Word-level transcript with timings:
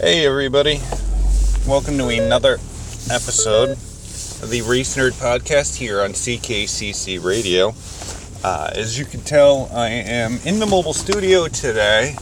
Hey, 0.00 0.26
everybody. 0.26 0.80
Welcome 1.68 1.98
to 1.98 2.08
another 2.08 2.54
episode 3.12 3.70
of 3.70 4.50
the 4.50 4.62
Race 4.66 4.96
Nerd 4.96 5.12
Podcast 5.12 5.76
here 5.76 6.02
on 6.02 6.10
CKCC 6.10 7.22
Radio. 7.22 7.72
Uh, 8.42 8.70
as 8.74 8.98
you 8.98 9.04
can 9.04 9.20
tell, 9.20 9.70
I 9.72 9.90
am 9.90 10.40
in 10.44 10.58
the 10.58 10.66
mobile 10.66 10.94
studio 10.94 11.46
today, 11.46 12.16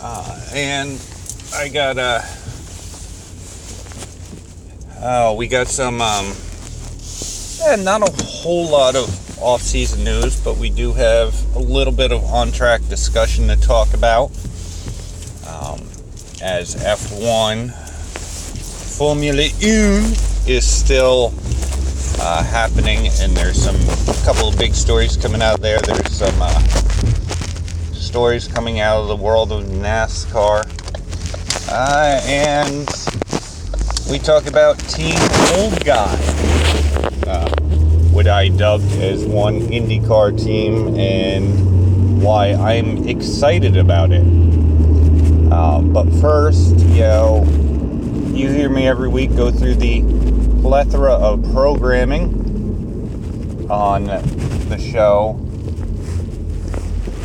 uh, 0.00 0.40
and 0.52 1.00
I 1.54 1.68
got 1.68 1.96
a. 1.96 2.24
Oh, 5.00 5.34
we 5.34 5.46
got 5.46 5.68
some 5.68 6.02
um, 6.02 6.34
yeah, 7.60 7.76
not 7.76 8.02
a 8.02 8.24
whole 8.24 8.68
lot 8.68 8.96
of 8.96 9.38
off-season 9.40 10.02
news, 10.02 10.40
but 10.40 10.56
we 10.58 10.70
do 10.70 10.92
have 10.92 11.34
a 11.54 11.60
little 11.60 11.92
bit 11.92 12.10
of 12.10 12.24
on-track 12.24 12.80
discussion 12.88 13.46
to 13.46 13.56
talk 13.56 13.94
about. 13.94 14.32
As 16.44 16.74
F1 16.74 17.72
Formula 18.98 19.48
One 19.48 20.12
is 20.46 20.66
still 20.66 21.32
uh, 22.20 22.44
happening, 22.44 23.08
and 23.18 23.34
there's 23.34 23.56
some 23.56 23.78
couple 24.26 24.48
of 24.48 24.58
big 24.58 24.74
stories 24.74 25.16
coming 25.16 25.40
out 25.40 25.62
there. 25.62 25.78
There's 25.78 26.12
some 26.12 26.34
uh, 26.42 26.60
stories 27.94 28.46
coming 28.46 28.80
out 28.80 29.00
of 29.00 29.08
the 29.08 29.16
world 29.16 29.52
of 29.52 29.64
NASCAR, 29.64 30.66
uh, 31.70 32.20
and 32.26 32.86
we 34.10 34.18
talk 34.18 34.46
about 34.46 34.78
Team 34.80 35.16
Old 35.56 35.82
Guy, 35.82 36.14
uh, 37.26 37.48
what 38.12 38.28
I 38.28 38.48
dubbed 38.50 38.92
as 38.96 39.24
one 39.24 39.60
IndyCar 39.60 40.38
team, 40.38 40.94
and 40.98 42.22
why 42.22 42.52
I'm 42.52 43.08
excited 43.08 43.78
about 43.78 44.12
it. 44.12 44.53
Uh, 45.54 45.80
but 45.80 46.10
first, 46.14 46.76
you 46.80 47.02
know, 47.02 47.44
you 48.34 48.50
hear 48.50 48.68
me 48.68 48.88
every 48.88 49.08
week 49.08 49.36
go 49.36 49.52
through 49.52 49.76
the 49.76 50.02
plethora 50.62 51.12
of 51.12 51.44
programming 51.52 52.26
on 53.70 54.06
the 54.06 54.78
show. 54.78 55.38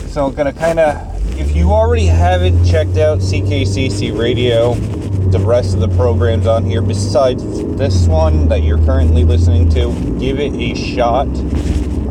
So 0.09 0.27
I'm 0.27 0.35
going 0.35 0.45
to 0.45 0.53
kind 0.53 0.79
of, 0.79 1.39
if 1.39 1.55
you 1.55 1.71
already 1.71 2.05
haven't 2.05 2.63
checked 2.65 2.97
out 2.97 3.17
CKCC 3.17 4.15
Radio, 4.15 4.75
the 4.75 5.39
rest 5.39 5.73
of 5.73 5.79
the 5.79 5.89
programs 5.97 6.45
on 6.45 6.63
here, 6.63 6.83
besides 6.83 7.43
this 7.77 8.05
one 8.05 8.47
that 8.49 8.61
you're 8.61 8.85
currently 8.85 9.23
listening 9.23 9.69
to, 9.69 9.91
give 10.19 10.39
it 10.39 10.53
a 10.53 10.75
shot. 10.75 11.27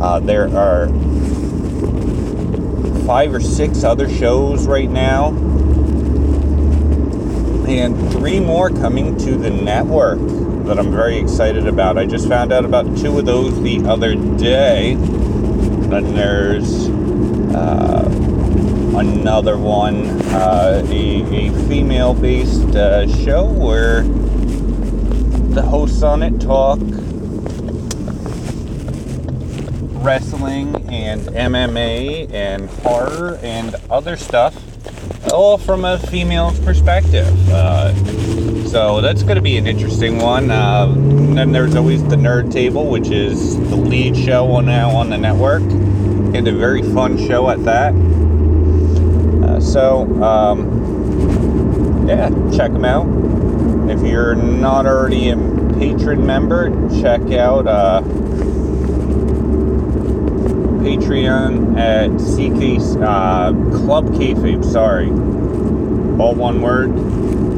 Uh, 0.02 0.18
there 0.18 0.48
are 0.48 0.88
five 3.06 3.32
or 3.32 3.40
six 3.40 3.84
other 3.84 4.08
shows 4.08 4.66
right 4.66 4.90
now 4.90 5.47
and 7.68 8.10
three 8.12 8.40
more 8.40 8.70
coming 8.70 9.16
to 9.18 9.36
the 9.36 9.50
network 9.50 10.18
that 10.64 10.78
I'm 10.78 10.90
very 10.90 11.18
excited 11.18 11.66
about. 11.66 11.98
I 11.98 12.06
just 12.06 12.26
found 12.26 12.52
out 12.52 12.64
about 12.64 12.96
two 12.96 13.18
of 13.18 13.26
those 13.26 13.60
the 13.62 13.84
other 13.86 14.14
day. 14.14 14.94
Then 14.96 16.14
there's 16.14 16.88
uh, 17.54 18.04
another 18.96 19.58
one, 19.58 20.06
uh, 20.32 20.82
a, 20.88 21.48
a 21.48 21.68
female 21.68 22.14
based 22.14 22.74
uh, 22.74 23.06
show 23.22 23.44
where 23.44 24.02
the 25.52 25.62
hosts 25.62 26.02
on 26.02 26.22
it 26.22 26.40
talk 26.40 26.78
wrestling 30.02 30.74
and 30.90 31.20
MMA 31.22 32.32
and 32.32 32.70
horror 32.70 33.38
and 33.42 33.74
other 33.90 34.16
stuff 34.16 34.67
all 35.32 35.58
from 35.58 35.84
a 35.84 35.98
female 35.98 36.52
perspective. 36.64 37.26
Uh, 37.50 37.94
so 38.66 39.00
that's 39.00 39.22
going 39.22 39.36
to 39.36 39.42
be 39.42 39.56
an 39.56 39.66
interesting 39.66 40.18
one. 40.18 40.50
Uh, 40.50 40.86
then 41.34 41.52
there's 41.52 41.74
always 41.74 42.02
the 42.04 42.16
Nerd 42.16 42.52
Table, 42.52 42.90
which 42.90 43.08
is 43.08 43.56
the 43.70 43.76
lead 43.76 44.16
show 44.16 44.60
now 44.60 44.90
on 44.90 45.10
the 45.10 45.18
network, 45.18 45.62
and 45.62 46.46
a 46.46 46.52
very 46.52 46.82
fun 46.82 47.16
show 47.26 47.48
at 47.48 47.64
that. 47.64 47.94
Uh, 49.44 49.60
so, 49.60 50.02
um, 50.22 52.06
yeah, 52.08 52.28
check 52.54 52.72
them 52.72 52.84
out. 52.84 53.06
If 53.90 54.02
you're 54.02 54.34
not 54.34 54.86
already 54.86 55.30
a 55.30 55.36
patron 55.78 56.26
member, 56.26 56.70
check 57.00 57.22
out 57.32 57.66
uh, 57.66 58.02
Patreon 60.88 61.76
at 61.76 62.08
CK 62.16 62.80
uh, 63.02 63.52
Club 63.76 64.06
Kayfabe. 64.06 64.64
Sorry, 64.64 65.08
all 66.18 66.34
one 66.34 66.62
word. 66.62 66.90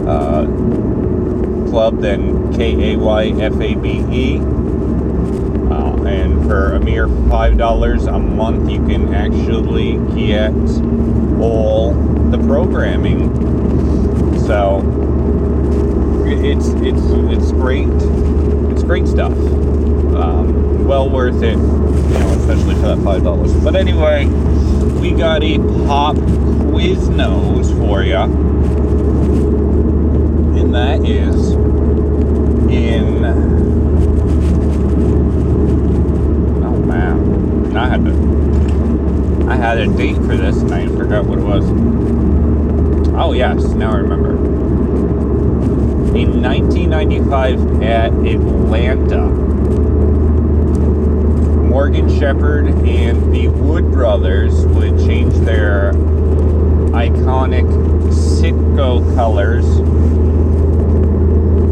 Uh, 0.05 0.47
club, 1.71 2.01
then 2.01 2.53
K 2.53 2.95
A 2.95 2.99
Y 2.99 3.27
F 3.41 3.53
A 3.53 3.75
B 3.77 4.05
E. 4.11 4.39
Uh, 4.39 6.03
and 6.09 6.45
for 6.49 6.75
a 6.75 6.81
mere 6.81 7.07
five 7.29 7.57
dollars 7.57 8.07
a 8.07 8.19
month, 8.19 8.69
you 8.69 8.85
can 8.85 9.15
actually 9.15 9.93
get 10.17 10.51
all 11.41 11.95
the 12.33 12.39
programming. 12.49 13.31
So 14.41 14.81
it's 16.27 16.67
it's 16.67 17.05
it's 17.33 17.53
great. 17.53 17.87
It's 18.73 18.83
great 18.83 19.07
stuff. 19.07 19.70
Um, 20.21 20.85
well 20.87 21.09
worth 21.09 21.43
it, 21.43 21.57
you 21.57 21.57
know, 21.57 22.33
especially 22.39 22.75
for 22.75 22.89
that 22.95 22.99
five 23.03 23.23
dollars. 23.23 23.55
But 23.55 23.75
anyway, 23.75 24.27
we 25.01 25.13
got 25.13 25.43
a 25.43 25.59
pop 25.87 26.17
quiz 26.17 27.09
nose 27.09 27.71
for 27.73 28.03
you, 28.03 28.17
and 30.57 30.75
that 30.75 31.05
is 31.07 31.53
in. 32.71 33.25
Oh 36.65 36.77
man, 36.85 37.77
I 37.77 37.89
had 37.89 38.05
to. 38.05 39.51
I 39.51 39.57
had 39.57 39.79
a 39.79 39.87
date 39.87 40.17
for 40.17 40.37
this, 40.37 40.57
and 40.59 40.75
I 40.75 40.87
forgot 40.89 41.25
what 41.25 41.39
it 41.39 41.45
was. 41.45 41.65
Oh 43.15 43.33
yes, 43.33 43.65
now 43.71 43.93
I 43.93 43.97
remember. 43.97 44.37
In 46.17 46.43
1995 46.43 47.83
at 47.83 48.13
Atlanta, 48.13 49.50
Morgan 51.71 52.09
Shepherd 52.19 52.67
and 52.67 53.33
the 53.33 53.47
Wood 53.47 53.93
Brothers 53.93 54.67
would 54.67 54.99
change 54.99 55.33
their 55.47 55.93
iconic 56.93 57.65
Citgo 58.11 59.15
colors 59.15 59.65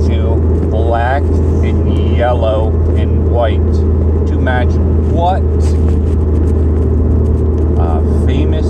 to 0.06 0.36
black 0.70 1.24
and 1.24 2.16
yellow 2.16 2.70
and 2.94 3.28
white 3.28 3.58
to 4.28 4.38
match 4.40 4.70
what 5.10 5.42
uh, 7.80 8.00
famous 8.24 8.68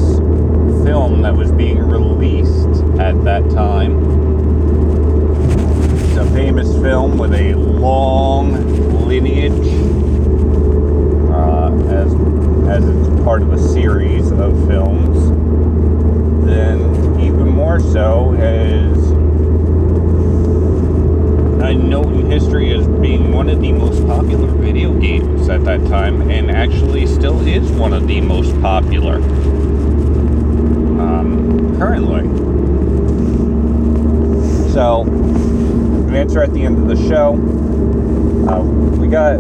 film 0.83 1.21
that 1.21 1.37
was 1.37 1.53
being 1.53 1.81
released 1.81 2.83
at 2.99 3.23
that 3.25 3.51
time. 3.51 3.93
It's 5.95 6.17
a 6.17 6.25
famous 6.33 6.73
film 6.81 7.19
with 7.19 7.35
a 7.35 7.53
long 7.55 9.07
lineage 9.07 9.99
uh, 11.31 11.71
as 11.91 12.13
as 12.79 12.89
it's 12.89 13.25
part 13.25 13.43
of 13.43 13.53
a 13.53 13.59
series 13.59 14.31
of 14.31 14.53
films, 14.69 15.31
then 16.47 16.79
even 17.21 17.49
more 17.49 17.81
so 17.81 18.31
has 18.33 18.97
a 21.69 21.75
note 21.75 22.07
in 22.07 22.31
history 22.31 22.73
as 22.73 22.87
being 22.87 23.33
one 23.33 23.49
of 23.49 23.61
the 23.61 23.73
most 23.73 24.07
popular 24.07 24.47
video 24.53 24.93
games 25.01 25.49
at 25.49 25.65
that 25.65 25.85
time, 25.89 26.31
and 26.31 26.53
actually 26.53 27.05
still 27.09 27.45
is 27.49 27.69
one 27.73 27.93
of 27.93 28.07
the 28.07 28.21
most 28.21 28.53
popular 28.63 29.17
um, 31.01 31.77
currently. 31.79 32.29
So, 34.73 35.03
answer 36.15 36.43
at 36.43 36.55
the 36.55 36.63
end 36.63 36.79
of 36.79 36.87
the 36.97 37.09
show. 37.09 37.35
Uh, 38.49 38.63
we 38.63 39.09
got 39.09 39.35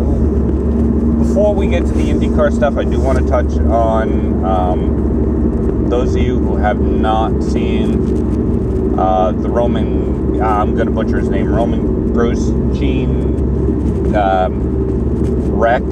before 1.39 1.55
we 1.55 1.69
get 1.69 1.87
to 1.87 1.93
the 1.93 2.11
IndyCar 2.11 2.53
stuff, 2.53 2.77
I 2.77 2.83
do 2.83 2.99
want 2.99 3.21
to 3.21 3.27
touch 3.29 3.53
on 3.71 4.45
um, 4.45 5.89
those 5.89 6.17
of 6.17 6.21
you 6.21 6.37
who 6.37 6.57
have 6.57 6.81
not 6.81 7.45
seen 7.45 8.99
uh, 8.99 9.31
the 9.31 9.49
Roman. 9.49 10.43
Uh, 10.43 10.45
I'm 10.45 10.75
going 10.75 10.89
to 10.89 10.93
butcher 10.93 11.21
his 11.21 11.29
name. 11.29 11.47
Romain 11.47 12.13
Grosjean 12.13 14.17
um, 14.17 15.53
wreck 15.53 15.85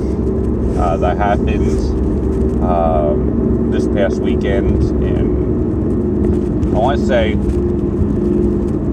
uh, 0.80 0.96
that 0.96 1.16
happened 1.16 2.64
um, 2.64 3.70
this 3.70 3.86
past 3.86 4.20
weekend 4.20 4.82
in. 5.04 6.74
I 6.74 6.76
want 6.76 6.98
to 6.98 7.06
say 7.06 7.34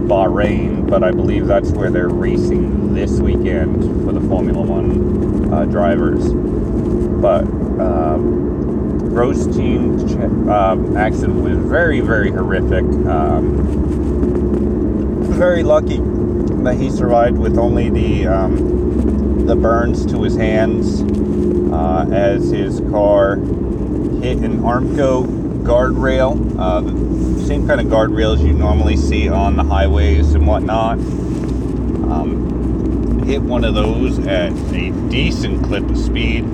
Bahrain, 0.08 0.88
but 0.88 1.04
I 1.04 1.10
believe 1.10 1.48
that's 1.48 1.72
where 1.72 1.90
they're 1.90 2.10
racing 2.10 2.83
this 3.06 3.20
weekend 3.20 3.84
for 4.06 4.14
the 4.14 4.22
Formula 4.30 4.62
One 4.62 5.54
uh, 5.54 5.66
drivers. 5.66 6.32
But 6.32 7.44
um, 7.44 9.10
Grosjean's 9.12 10.16
um, 10.50 10.96
accident 10.96 11.44
was 11.44 11.58
very, 11.70 12.00
very 12.00 12.32
horrific. 12.32 12.86
Um, 13.06 13.58
very 15.34 15.64
lucky 15.64 16.00
that 16.64 16.78
he 16.80 16.90
survived 16.90 17.38
with 17.38 17.58
only 17.58 17.90
the 17.90 18.28
um, 18.28 19.48
the 19.48 19.56
burns 19.58 20.06
to 20.06 20.24
his 20.24 20.38
hands 20.38 21.02
uh, 21.74 22.08
as 22.10 22.52
his 22.52 22.80
car 22.90 23.36
hit 23.36 24.38
an 24.38 24.62
Armco 24.62 25.26
guardrail, 25.64 26.58
uh, 26.58 27.46
same 27.46 27.68
kind 27.68 27.82
of 27.82 27.88
guardrails 27.88 28.40
you 28.46 28.54
normally 28.54 28.96
see 28.96 29.28
on 29.28 29.58
the 29.58 29.64
highways 29.64 30.36
and 30.36 30.48
whatnot. 30.48 31.00
Um, 31.00 32.43
hit 33.34 33.42
one 33.42 33.66
of 33.66 33.74
those 33.74 34.20
at 34.28 34.52
a 34.52 35.10
decent 35.10 35.66
clip 35.66 35.84
of 35.90 35.98
speed. 35.98 36.46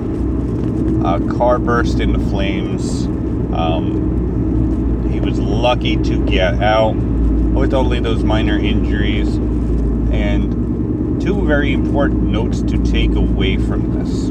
Uh, 1.04 1.20
car 1.36 1.58
burst 1.58 2.00
into 2.00 2.18
flames. 2.30 3.04
Um, 3.52 5.06
he 5.12 5.20
was 5.20 5.38
lucky 5.38 5.98
to 5.98 6.24
get 6.24 6.62
out 6.62 6.94
with 6.94 7.74
only 7.74 8.00
those 8.00 8.24
minor 8.24 8.58
injuries. 8.58 9.36
And 9.36 11.20
two 11.20 11.44
very 11.44 11.74
important 11.74 12.22
notes 12.22 12.62
to 12.62 12.82
take 12.82 13.14
away 13.14 13.58
from 13.58 13.98
this. 13.98 14.30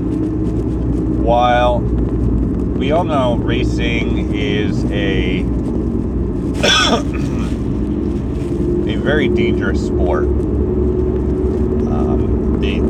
While 1.24 1.82
we 1.82 2.92
all 2.92 3.04
know 3.04 3.36
racing 3.36 4.34
is 4.34 4.86
a 4.86 5.42
a 8.92 8.96
very 8.96 9.28
dangerous 9.28 9.86
sport. 9.86 10.49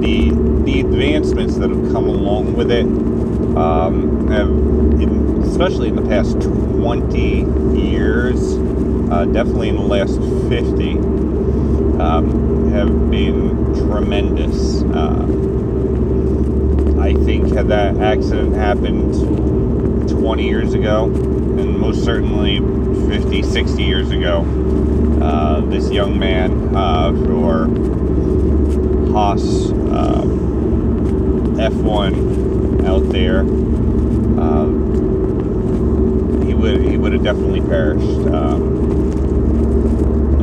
The, 0.09 0.31
the 0.31 0.49
the 0.71 0.79
advancements 0.81 1.55
that 1.57 1.69
have 1.69 1.91
come 1.91 2.07
along 2.07 2.55
with 2.55 2.71
it 2.71 2.85
um, 3.57 4.27
have, 4.29 4.49
in, 4.49 5.43
especially 5.43 5.89
in 5.89 5.95
the 5.95 6.01
past 6.03 6.39
20 6.41 7.19
years, 7.79 8.55
uh, 9.11 9.25
definitely 9.25 9.69
in 9.69 9.75
the 9.75 9.81
last 9.81 10.15
50, 10.49 10.91
um, 12.01 12.71
have 12.71 13.09
been 13.09 13.73
tremendous. 13.75 14.83
Uh, 14.83 15.25
I 16.99 17.13
think 17.25 17.53
had 17.53 17.67
that 17.69 17.97
accident 17.97 18.55
happened 18.55 20.09
20 20.09 20.45
years 20.45 20.73
ago, 20.73 21.05
and 21.05 21.79
most 21.79 22.03
certainly 22.03 22.59
50, 23.09 23.41
60 23.41 23.83
years 23.83 24.11
ago, 24.11 24.45
uh, 25.21 25.61
this 25.61 25.89
young 25.91 26.19
man 26.19 26.75
uh, 26.75 27.11
for 27.25 27.67
Haas 29.11 29.78
uh, 29.91 30.23
F1 31.69 32.85
out 32.85 33.09
there, 33.09 33.39
uh, 34.39 34.65
he 36.45 36.53
would 36.53 36.81
he 36.81 36.97
would 36.97 37.13
have 37.13 37.23
definitely 37.23 37.61
perished. 37.61 38.27
Um, 38.33 38.77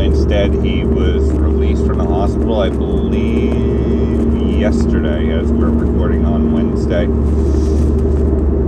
instead, 0.00 0.54
he 0.54 0.84
was 0.84 1.30
released 1.32 1.86
from 1.86 1.98
the 1.98 2.04
hospital, 2.06 2.60
I 2.60 2.68
believe, 2.68 4.58
yesterday, 4.58 5.30
as 5.32 5.50
we're 5.50 5.70
recording 5.70 6.24
on 6.24 6.52
Wednesday 6.52 7.06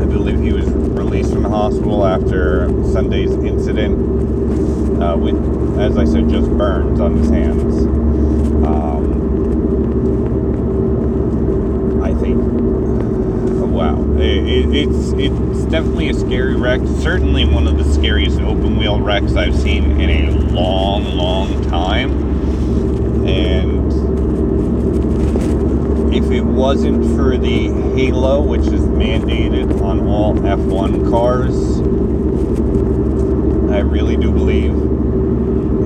I 0.01 0.05
believe 0.11 0.41
he 0.41 0.53
was 0.53 0.67
released 0.71 1.33
from 1.33 1.43
the 1.43 1.49
hospital 1.49 2.07
after 2.07 2.69
Sunday's 2.93 3.33
incident 3.33 5.03
uh, 5.03 5.17
with, 5.17 5.37
as 5.79 5.97
I 5.99 6.05
said, 6.05 6.29
just 6.29 6.49
burns 6.51 7.01
on 7.01 7.17
his 7.17 7.29
hands. 7.29 7.87
Um, 8.67 9.13
I 12.03 12.15
think, 12.15 12.39
oh, 12.41 13.67
wow, 13.67 13.97
it, 14.49 14.75
it's 14.75 15.13
it's 15.13 15.65
definitely 15.67 16.09
a 16.09 16.15
scary 16.15 16.57
wreck. 16.57 16.81
Certainly 17.01 17.45
one 17.47 17.67
of 17.67 17.77
the 17.77 17.85
scariest 17.85 18.41
open 18.41 18.77
wheel 18.79 19.01
wrecks 19.01 19.37
I've 19.37 19.57
seen 19.57 20.01
in 20.01 20.11
a 20.11 20.31
long, 20.53 21.05
long 21.05 21.63
time. 21.69 23.27
And 23.27 23.93
if 26.15 26.31
it 26.31 26.41
wasn't 26.41 27.05
for 27.15 27.37
the 27.37 27.69
halo, 27.95 28.41
which 28.41 28.67
is 28.67 28.81
mandated 28.81 29.83
on 29.83 30.07
all 30.09 30.35
F1 30.35 31.11
cars, 31.11 31.81
I 33.71 33.81
really 33.81 34.17
do 34.17 34.33
believe 34.33 34.73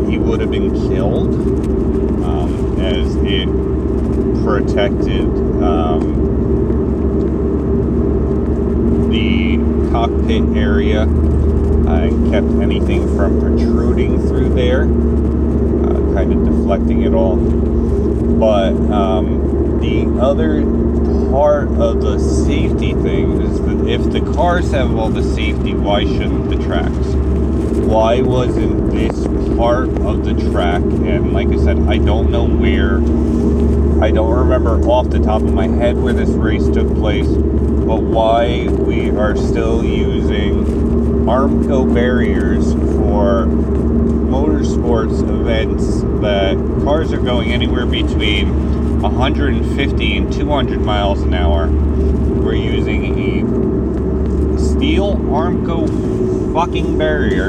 he 0.09 0.19
would 0.19 0.41
have 0.41 0.53
been 0.53 0.73
killed 0.89 1.35
um, 2.25 2.81
as 2.81 3.17
it 3.17 3.49
protected 4.45 5.27
um, 5.63 6.23
the 9.11 9.59
cockpit 10.03 10.43
area 10.57 11.03
and 11.03 12.33
kept 12.33 12.49
anything 12.61 13.07
from 13.17 13.41
protruding 13.41 14.19
through 14.27 14.53
there, 14.53 14.83
uh, 14.83 16.15
kind 16.15 16.33
of 16.33 16.45
deflecting 16.45 17.03
it 17.03 17.15
all. 17.15 17.37
But 17.37 18.73
um, 18.91 19.79
the 19.79 20.07
other 20.21 20.63
part 21.31 21.69
of 21.79 22.01
the 22.01 22.19
safety 22.19 22.95
thing 22.95 23.43
is 23.43 23.61
that 23.61 23.87
if 23.87 24.11
the 24.11 24.21
cars 24.33 24.73
have 24.73 24.97
all 24.97 25.09
the 25.09 25.23
safety, 25.23 25.73
why 25.73 26.05
shouldn't 26.05 26.51
the 26.51 26.57
tracks? 26.65 27.07
Why 27.87 28.23
wasn't 28.23 28.91
this 28.91 29.25
part 29.57 29.89
of 29.89 30.25
the 30.25 30.35
track? 30.51 30.83
And 30.83 31.33
like 31.33 31.47
I 31.47 31.59
said, 31.59 31.79
I 31.87 31.99
don't 31.99 32.33
know 32.33 32.45
where, 32.45 32.97
I 34.03 34.11
don't 34.11 34.37
remember 34.37 34.81
off 34.89 35.11
the 35.11 35.21
top 35.21 35.43
of 35.43 35.55
my 35.55 35.69
head 35.69 35.97
where 35.97 36.13
this 36.13 36.31
race 36.31 36.67
took 36.71 36.89
place, 36.97 37.29
but 37.87 38.03
why 38.03 38.69
we 38.69 39.11
are 39.11 39.37
still 39.37 39.85
using 39.85 40.65
Armco 41.27 41.93
barriers 41.93 42.73
for 42.73 43.47
motorsports 44.33 45.23
events 45.29 46.01
that 46.23 46.57
cars 46.85 47.13
are 47.13 47.21
going 47.21 47.53
anywhere 47.53 47.87
between 47.87 49.01
150 49.03 50.17
and 50.17 50.33
200 50.33 50.81
miles 50.81 51.23
an 51.23 51.35
hour. 51.35 51.69
We're 51.69 52.55
using 52.55 53.19
a 53.19 54.59
steel 54.59 55.17
Armco 55.17 56.53
fucking 56.55 56.97
barrier 56.99 57.49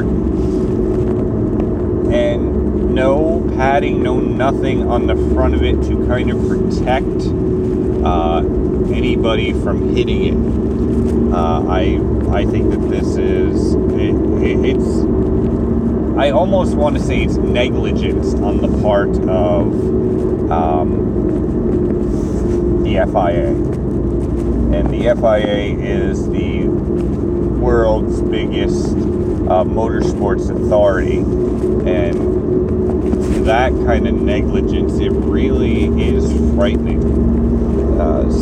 and 2.11 2.93
no 2.93 3.47
padding, 3.55 4.03
no 4.03 4.19
nothing 4.19 4.87
on 4.87 5.07
the 5.07 5.15
front 5.33 5.55
of 5.55 5.63
it 5.63 5.81
to 5.83 6.05
kind 6.07 6.29
of 6.31 6.47
protect 6.47 7.05
uh, 8.05 8.41
anybody 8.91 9.53
from 9.53 9.95
hitting 9.95 10.25
it. 10.25 10.35
Uh, 11.33 11.63
I 11.67 11.99
I 12.31 12.45
think 12.45 12.69
that 12.71 12.89
this 12.89 13.17
is 13.17 13.73
it, 13.73 14.15
it, 14.43 14.65
it's 14.75 15.03
I 16.17 16.29
almost 16.29 16.75
want 16.75 16.95
to 16.95 17.01
say 17.01 17.23
it's 17.23 17.37
negligence 17.37 18.35
on 18.35 18.57
the 18.57 18.67
part 18.83 19.09
of 19.27 19.73
um, 20.51 20.99
the 22.83 22.93
FIA. 23.11 23.47
And 24.77 24.93
the 24.93 25.15
FIA 25.15 25.75
is 25.79 26.29
the 26.29 26.67
world's 26.67 28.21
biggest 28.21 28.89
uh, 28.89 29.63
motorsports 29.63 30.51
authority. 30.51 31.17
And 31.17 32.13
that 33.47 33.71
kind 33.85 34.07
of 34.07 34.13
negligence, 34.13 34.99
it 34.99 35.11
really 35.11 35.85
is 35.99 36.31
frightening. 36.53 37.32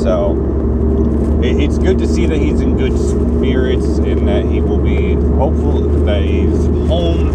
So 0.01 1.41
it's 1.43 1.77
good 1.77 1.99
to 1.99 2.07
see 2.07 2.25
that 2.25 2.39
he's 2.39 2.59
in 2.59 2.75
good 2.75 2.97
spirits 2.97 3.85
and 3.99 4.27
that 4.27 4.45
he 4.45 4.59
will 4.59 4.79
be 4.79 5.13
hopeful 5.13 5.81
that 6.05 6.23
he's 6.23 6.65
home 6.87 7.29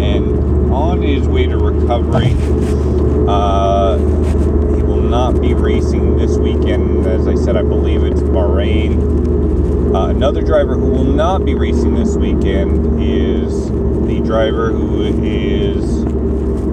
and 0.00 0.72
on 0.72 1.02
his 1.02 1.26
way 1.26 1.46
to 1.46 1.58
recovery. 1.58 2.36
Uh, 3.28 3.98
he 4.76 4.82
will 4.84 5.02
not 5.02 5.40
be 5.40 5.54
racing 5.54 6.18
this 6.18 6.36
weekend. 6.36 7.04
As 7.04 7.26
I 7.26 7.34
said, 7.34 7.56
I 7.56 7.62
believe 7.62 8.04
it's 8.04 8.20
Bahrain. 8.20 9.92
Uh, 9.92 10.06
another 10.06 10.40
driver 10.40 10.76
who 10.76 10.86
will 10.86 11.02
not 11.02 11.44
be 11.44 11.56
racing 11.56 11.96
this 11.96 12.14
weekend 12.14 13.02
is 13.02 13.70
the 14.06 14.20
driver 14.24 14.70
who 14.70 15.02
is 15.02 16.04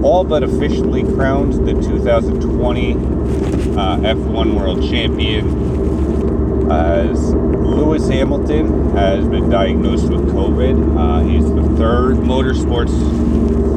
all 0.04 0.24
but 0.24 0.44
officially 0.44 1.04
crowned 1.04 1.54
the 1.68 1.74
2020 1.74 2.94
uh, 2.94 2.96
F1 2.96 4.56
World 4.56 4.82
Champion. 4.90 6.72
As 6.72 7.34
Lewis 7.34 8.08
Hamilton 8.08 8.96
has 8.96 9.28
been 9.28 9.50
diagnosed 9.50 10.10
with 10.10 10.30
COVID. 10.30 10.98
Uh, 10.98 11.22
he's 11.28 11.46
the 11.46 11.64
third 11.78 12.18
motorsports 12.18 12.94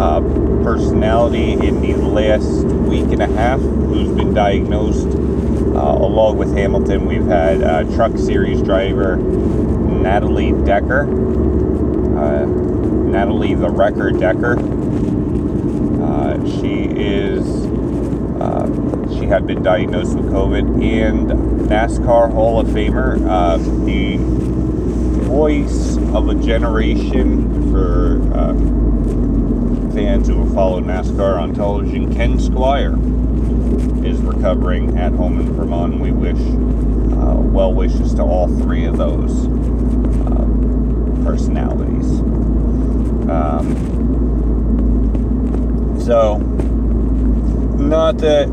uh, 0.00 0.20
personality 0.62 1.52
in 1.52 1.80
the 1.80 1.94
last 1.94 2.64
week 2.64 3.04
and 3.06 3.22
a 3.22 3.26
half 3.26 3.60
who's 3.60 4.08
been 4.16 4.34
diagnosed. 4.34 5.06
Uh, 5.06 5.96
along 5.96 6.36
with 6.36 6.54
Hamilton, 6.56 7.06
we've 7.06 7.26
had 7.26 7.60
Truck 7.94 8.18
Series 8.18 8.60
driver 8.62 9.16
Natalie 10.02 10.52
Decker, 10.64 11.02
uh, 12.18 12.44
Natalie 12.44 13.54
the 13.54 13.70
Wrecker 13.70 14.10
Decker. 14.10 14.56
Uh, 16.52 16.60
she 16.60 16.84
is 16.84 17.66
uh, 18.40 18.66
she 19.18 19.26
had 19.26 19.46
been 19.46 19.62
diagnosed 19.62 20.16
with 20.16 20.26
COVID, 20.26 20.82
and 20.82 21.30
NASCAR 21.68 22.32
Hall 22.32 22.60
of 22.60 22.68
Famer, 22.68 23.20
uh, 23.28 23.56
the 23.84 24.16
voice 25.26 25.96
of 26.14 26.28
a 26.28 26.34
generation 26.34 27.70
for 27.70 28.20
fans 29.92 30.26
who 30.26 30.42
have 30.42 30.54
followed 30.54 30.84
NASCAR 30.84 31.38
on 31.38 31.54
television, 31.54 32.14
Ken 32.14 32.38
Squier 32.38 32.96
is 34.04 34.18
recovering 34.20 34.98
at 34.98 35.12
home 35.12 35.38
in 35.38 35.52
Vermont. 35.52 36.00
We 36.00 36.12
wish 36.12 36.38
uh, 36.38 37.36
well 37.36 37.74
wishes 37.74 38.14
to 38.14 38.22
all 38.22 38.48
three 38.48 38.86
of 38.86 38.96
those 38.96 39.46
uh, 39.46 41.24
personalities. 41.24 42.20
Um, 43.28 43.91
so, 46.04 46.38
not 47.78 48.18
that 48.18 48.48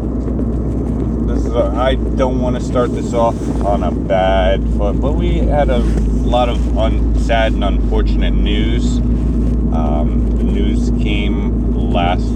this 1.28 1.46
is. 1.46 1.54
A, 1.54 1.66
I 1.76 1.96
don't 1.96 2.42
want 2.42 2.56
to 2.56 2.62
start 2.62 2.94
this 2.94 3.14
off 3.14 3.36
on 3.66 3.84
a 3.84 3.92
bad 3.92 4.64
foot, 4.76 5.02
but 5.02 5.14
we 5.14 5.40
had 5.40 5.70
a 5.70 5.80
lot 5.80 6.50
of 6.50 6.78
un, 6.78 7.18
sad 7.20 7.54
and 7.54 7.64
unfortunate 7.64 8.34
news. 8.36 8.98
Um, 8.98 10.30
the 10.38 10.44
news 10.44 10.92
came 11.02 11.74
last 11.92 12.28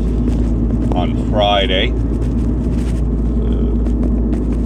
on 0.95 1.29
Friday. 1.29 1.91
Uh, 1.91 1.93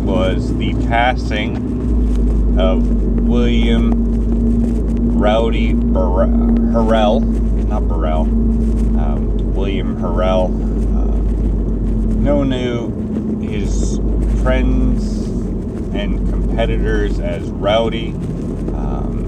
was 0.06 0.56
the 0.58 0.74
passing 0.88 2.58
of 2.58 2.88
William 3.28 5.18
Rowdy 5.18 5.74
Burrell, 5.74 6.30
Harrell, 6.30 7.22
not 7.68 7.88
Burrell, 7.88 8.26
William 9.68 9.98
Harrell, 9.98 10.46
uh, 10.96 11.18
known 12.22 12.52
to 12.52 12.88
his 13.46 14.00
friends 14.42 15.28
and 15.94 16.30
competitors 16.30 17.20
as 17.20 17.50
Rowdy. 17.50 18.12
Um, 18.12 19.26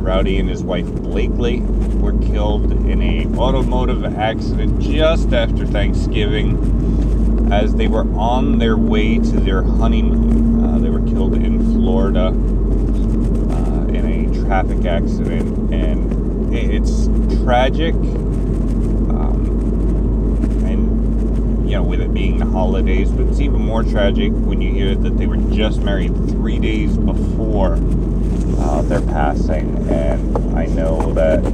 Rowdy 0.00 0.38
and 0.38 0.48
his 0.48 0.64
wife 0.64 0.86
Blakely 0.86 1.60
were 2.00 2.18
killed 2.18 2.72
in 2.72 3.00
a 3.00 3.26
automotive 3.38 4.04
accident 4.04 4.80
just 4.80 5.32
after 5.32 5.64
Thanksgiving 5.64 7.52
as 7.52 7.72
they 7.76 7.86
were 7.86 8.12
on 8.18 8.58
their 8.58 8.76
way 8.76 9.18
to 9.20 9.38
their 9.38 9.62
honeymoon. 9.62 10.64
Uh, 10.64 10.78
they 10.80 10.90
were 10.90 11.06
killed 11.06 11.34
in 11.34 11.62
Florida 11.74 12.26
uh, 12.26 13.86
in 13.92 14.04
a 14.04 14.44
traffic 14.44 14.84
accident, 14.84 15.72
and 15.72 16.52
it's 16.52 17.06
tragic. 17.44 17.94
Um, 17.94 19.46
and 20.66 21.68
you 21.68 21.76
know, 21.76 21.82
with 21.82 22.00
it 22.00 22.12
being 22.12 22.38
the 22.38 22.45
holidays, 22.56 23.10
but 23.10 23.26
it's 23.26 23.38
even 23.38 23.60
more 23.60 23.82
tragic 23.82 24.32
when 24.32 24.62
you 24.62 24.72
hear 24.72 24.94
that 24.94 25.18
they 25.18 25.26
were 25.26 25.36
just 25.54 25.82
married 25.82 26.14
three 26.30 26.58
days 26.58 26.96
before 26.96 27.74
uh, 27.74 28.80
their 28.80 29.02
passing, 29.02 29.76
and 29.90 30.56
I 30.56 30.64
know 30.64 31.12
that 31.12 31.44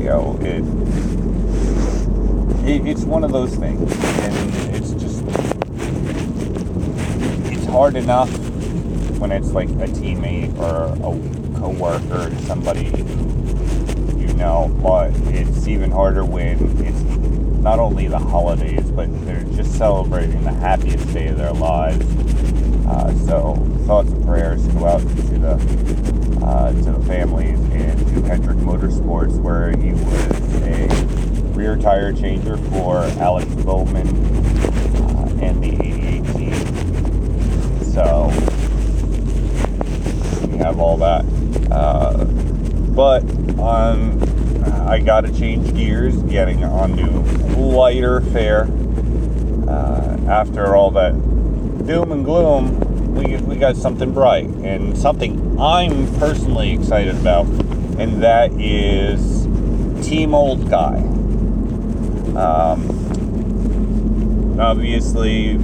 you 0.00 0.08
know 0.08 0.36
it, 0.40 0.64
it. 2.68 2.84
It's 2.88 3.04
one 3.04 3.22
of 3.22 3.30
those 3.30 3.54
things, 3.54 3.92
and 3.92 4.74
it's 4.74 4.90
just 4.94 5.22
it's 7.52 7.66
hard 7.66 7.94
enough 7.94 8.28
when 9.20 9.30
it's 9.30 9.52
like 9.52 9.68
a 9.68 9.86
teammate 9.86 10.58
or 10.58 10.86
a 10.96 11.60
coworker, 11.60 12.34
somebody 12.40 12.86
you 14.18 14.32
know, 14.34 14.76
but 14.82 15.12
it's 15.28 15.68
even 15.68 15.92
harder 15.92 16.24
when 16.24 16.58
it's 16.84 17.02
not 17.62 17.78
only 17.78 18.08
the 18.08 18.18
holidays, 18.18 18.90
but 18.90 19.06
they're 19.24 19.41
just 19.41 19.41
celebrating 19.72 20.42
the 20.44 20.52
happiest 20.52 21.12
day 21.12 21.28
of 21.28 21.38
their 21.38 21.52
lives. 21.52 22.04
Uh, 22.86 23.12
so 23.26 23.54
thoughts 23.86 24.10
and 24.10 24.24
prayers 24.24 24.66
go 24.68 24.86
out 24.86 25.00
to 25.00 25.06
the 25.06 26.42
uh, 26.44 26.72
to 26.72 26.92
the 26.92 27.04
families 27.06 27.58
and 27.72 27.98
to 28.08 28.22
Hendrick 28.22 28.58
Motorsports, 28.58 29.40
where 29.40 29.70
he 29.76 29.92
was 29.92 30.62
a 30.62 30.88
rear 31.54 31.76
tire 31.76 32.12
changer 32.12 32.56
for 32.56 32.98
Alex 33.20 33.46
Bowman 33.62 34.08
uh, 34.08 35.38
and 35.40 35.62
the 35.62 35.72
88 35.72 36.24
team. 36.34 37.84
So 37.84 38.26
we 40.48 40.58
have 40.58 40.78
all 40.80 40.96
that. 40.98 41.24
Uh, 41.70 42.24
but 42.94 43.22
on, 43.58 44.22
I 44.86 44.98
got 44.98 45.22
to 45.22 45.32
change 45.32 45.74
gears, 45.74 46.16
getting 46.24 46.64
onto 46.64 47.06
lighter 47.56 48.20
fare. 48.20 48.68
After 50.28 50.76
all 50.76 50.90
that 50.92 51.12
doom 51.86 52.12
and 52.12 52.24
gloom, 52.24 53.14
we, 53.14 53.36
we 53.38 53.56
got 53.56 53.76
something 53.76 54.12
bright 54.12 54.46
and 54.46 54.96
something 54.96 55.60
I'm 55.60 56.12
personally 56.18 56.72
excited 56.72 57.16
about, 57.16 57.46
and 57.46 58.22
that 58.22 58.52
is 58.52 59.42
Team 60.06 60.34
Old 60.34 60.70
Guy. 60.70 60.96
Um, 62.36 62.88
obviously, 64.58 65.58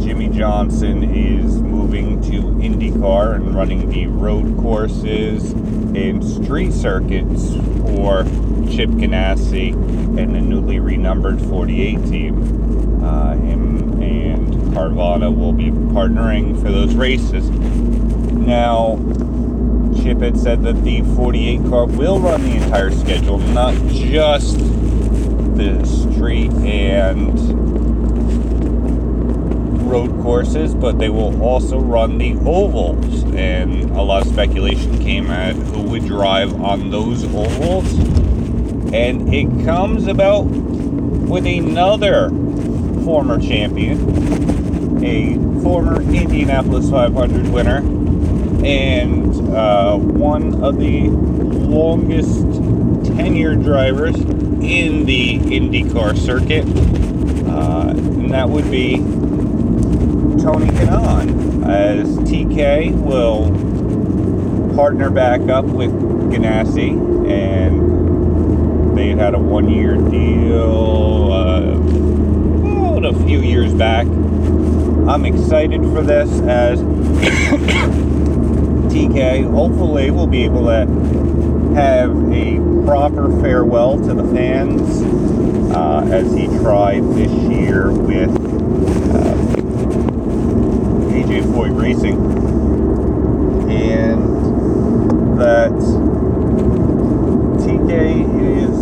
Jimmie 0.00 0.28
Johnson 0.28 1.02
is 1.02 1.60
moving 1.60 2.20
to 2.22 2.30
IndyCar 2.30 3.36
and 3.36 3.54
running 3.54 3.88
the 3.90 4.06
road 4.08 4.56
courses 4.58 5.52
and 5.52 6.22
street 6.22 6.72
circuits 6.72 7.54
for 7.80 8.24
Chip 8.70 8.90
Ganassi 8.90 9.72
and 10.18 10.34
the 10.34 10.40
newly 10.40 10.80
renumbered 10.80 11.40
48 11.40 12.04
team. 12.06 12.55
Carvana 14.76 15.34
will 15.34 15.54
be 15.54 15.70
partnering 15.70 16.60
for 16.60 16.70
those 16.70 16.94
races. 16.94 17.48
Now, 17.48 18.98
Chip 19.96 20.20
had 20.20 20.38
said 20.38 20.62
that 20.64 20.84
the 20.84 21.00
48 21.16 21.64
car 21.70 21.86
will 21.86 22.20
run 22.20 22.42
the 22.42 22.56
entire 22.56 22.90
schedule, 22.90 23.38
not 23.38 23.74
just 23.88 24.58
the 25.56 25.82
street 25.86 26.52
and 26.52 27.32
road 29.90 30.10
courses, 30.22 30.74
but 30.74 30.98
they 30.98 31.08
will 31.08 31.42
also 31.42 31.80
run 31.80 32.18
the 32.18 32.34
ovals. 32.44 33.24
And 33.32 33.90
a 33.92 34.02
lot 34.02 34.26
of 34.26 34.28
speculation 34.30 34.98
came 34.98 35.30
at 35.30 35.56
who 35.56 35.84
would 35.84 36.04
drive 36.04 36.60
on 36.60 36.90
those 36.90 37.24
ovals. 37.24 37.90
And 38.92 39.32
it 39.32 39.64
comes 39.64 40.06
about 40.06 40.42
with 40.42 41.46
another 41.46 42.28
former 43.04 43.38
champion, 43.40 44.65
a 45.06 45.34
former 45.62 46.02
Indianapolis 46.02 46.90
500 46.90 47.48
winner, 47.48 47.78
and 48.64 49.34
uh, 49.54 49.96
one 49.96 50.62
of 50.62 50.78
the 50.78 51.08
longest 51.08 52.42
tenured 53.12 53.62
drivers 53.62 54.16
in 54.16 55.04
the 55.04 55.38
IndyCar 55.38 56.18
circuit. 56.18 56.64
Uh, 57.48 57.90
and 57.90 58.32
that 58.32 58.48
would 58.48 58.68
be 58.70 58.96
Tony 60.42 60.66
Kanaan, 60.66 61.68
as 61.68 62.08
TK 62.18 62.92
will 63.00 63.46
partner 64.74 65.10
back 65.10 65.40
up 65.42 65.64
with 65.64 65.92
Ganassi, 66.32 66.90
and 67.30 68.98
they 68.98 69.10
had 69.10 69.34
a 69.34 69.38
one-year 69.38 69.96
deal 69.96 71.32
uh, 71.32 71.96
a 73.06 73.14
few 73.24 73.40
years 73.40 73.72
back. 73.72 74.06
I'm 75.08 75.24
excited 75.24 75.82
for 75.82 76.02
this 76.02 76.28
as 76.40 76.80
TK 78.90 79.48
hopefully 79.48 80.10
will 80.10 80.26
be 80.26 80.42
able 80.42 80.64
to 80.64 80.84
have 81.76 82.10
a 82.32 82.58
proper 82.84 83.30
farewell 83.40 83.98
to 83.98 84.14
the 84.14 84.24
fans 84.34 85.02
uh, 85.72 86.04
as 86.10 86.34
he 86.34 86.46
tried 86.58 87.04
this 87.14 87.30
year 87.30 87.92
with 87.92 88.30
uh, 88.30 89.34
AJ 91.14 91.42
Foyt 91.52 91.80
Racing, 91.80 92.16
and 93.70 95.38
that 95.38 95.70
TK 97.62 97.92
is 98.60 98.76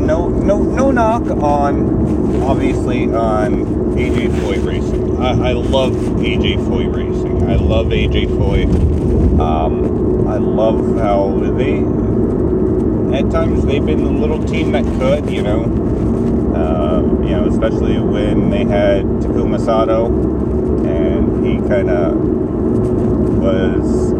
no 0.00 0.28
no 0.30 0.64
no 0.64 0.90
knock 0.90 1.22
on 1.22 2.42
obviously 2.42 3.04
on 3.12 3.69
AJ 3.96 4.28
Foyt 4.40 4.64
Racing. 4.64 5.20
I, 5.20 5.50
I 5.50 5.52
love 5.52 5.92
AJ 5.92 6.56
Foyt 6.66 6.94
Racing. 6.94 7.48
I 7.50 7.56
love 7.56 7.86
AJ 7.88 8.26
Foyt. 8.28 9.40
Um, 9.40 10.28
I 10.28 10.36
love 10.36 10.98
how 10.98 11.38
they 11.56 11.78
at 13.16 13.30
times 13.30 13.64
they've 13.64 13.84
been 13.84 14.04
the 14.04 14.10
little 14.10 14.42
team 14.44 14.72
that 14.72 14.84
could, 14.98 15.28
you 15.30 15.42
know. 15.42 15.64
Uh, 16.54 17.02
you 17.24 17.30
know, 17.30 17.46
especially 17.48 17.98
when 17.98 18.50
they 18.50 18.64
had 18.64 19.04
Takuma 19.04 19.58
Sato, 19.64 20.06
and 20.86 21.44
he 21.44 21.56
kind 21.68 21.90
of 21.90 22.14
was 23.40 24.10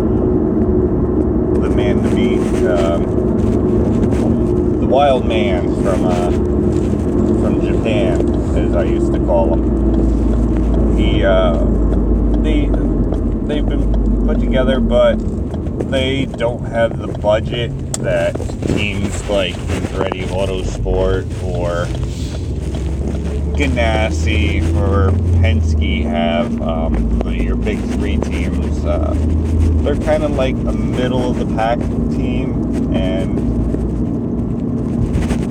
the 1.61 1.71
man 1.71 2.03
to 2.03 2.15
beat, 2.15 2.41
um, 2.67 3.03
the 4.81 4.87
wild 4.87 5.27
man 5.27 5.63
from 5.83 6.05
uh, 6.05 6.31
from 6.31 7.61
Japan, 7.61 8.30
as 8.57 8.75
I 8.75 8.85
used 8.85 9.13
to 9.13 9.19
call 9.21 9.57
them. 9.57 10.97
He, 10.97 11.25
uh, 11.25 11.59
they, 12.43 12.67
they've 13.47 13.67
been 13.67 14.27
put 14.27 14.41
together, 14.41 14.81
but 14.81 15.17
they 15.91 16.27
don't 16.27 16.65
have 16.67 16.99
the 16.99 17.09
budget 17.09 17.71
that 17.95 18.35
teams 18.69 19.29
like 19.29 19.55
Andretti 19.55 20.25
Autosport 20.27 21.25
or 21.43 21.87
Ganassi 23.57 24.63
or 24.77 25.11
Penske 25.41 26.03
have 26.05 26.63
um, 26.63 27.21
your 27.31 27.57
big 27.57 27.79
three 27.81 28.17
teams. 28.17 28.85
Uh, 28.85 29.15
they're 29.83 29.97
kind 29.97 30.23
of 30.23 30.33
like 30.33 30.55
a 30.55 30.73
middle 30.73 31.31
of 31.31 31.39
the 31.39 31.55
pack 31.57 31.79
team, 31.79 32.95
and 32.95 33.39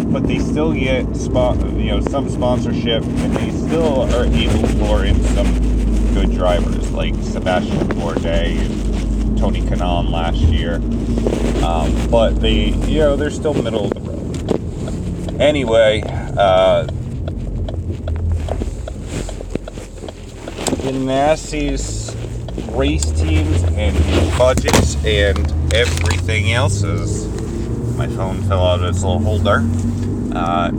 but 0.10 0.28
they 0.28 0.39
still 0.39 0.74
get 0.74 1.16
spot, 1.16 1.58
you 1.58 1.92
know, 1.92 2.01
some 2.01 2.30
sponsorship, 2.30 3.04
and 3.04 3.36
they 3.36 3.51
still 3.51 4.01
are 4.16 4.25
able 4.25 4.68
to 4.68 4.75
lure 4.84 5.06
in 5.06 5.22
some 5.36 6.13
good 6.13 6.32
drivers 6.32 6.92
like 6.92 7.13
Sébastien 7.16 7.88
Bourdais 7.94 8.58
and 8.58 9.38
Tony 9.38 9.62
Kanaan 9.62 10.10
last 10.12 10.38
year. 10.38 10.75
Um, 11.63 12.10
but 12.10 12.39
they, 12.42 12.70
you 12.88 13.00
know, 13.00 13.16
they're 13.16 13.30
still 13.30 13.54
middle 13.54 13.86
of 13.86 13.94
the 13.94 14.00
road. 14.00 15.42
Anyway, 15.42 16.01
uh, 16.01 16.88
Ganassi's 20.82 22.16
race 22.72 23.12
teams 23.12 23.63
and 23.75 23.96
budgets 24.38 24.96
and 25.06 25.38
everything 25.74 26.51
else 26.51 26.84
is 26.84 27.28
my 28.00 28.08
phone 28.08 28.41
fell 28.44 28.65
out 28.65 28.79
of 28.79 28.86
its 28.86 29.03
little 29.03 29.20
holder. 29.20 29.62
Uh, 30.34 30.72